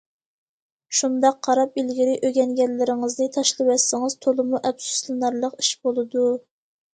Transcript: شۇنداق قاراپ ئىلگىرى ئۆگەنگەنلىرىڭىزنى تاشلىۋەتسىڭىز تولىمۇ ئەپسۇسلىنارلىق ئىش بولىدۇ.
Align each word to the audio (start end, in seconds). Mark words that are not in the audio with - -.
شۇنداق 0.99 1.35
قاراپ 1.47 1.77
ئىلگىرى 1.81 2.15
ئۆگەنگەنلىرىڭىزنى 2.29 3.27
تاشلىۋەتسىڭىز 3.37 4.17
تولىمۇ 4.27 4.63
ئەپسۇسلىنارلىق 4.71 5.61
ئىش 5.67 5.71
بولىدۇ. 5.85 6.27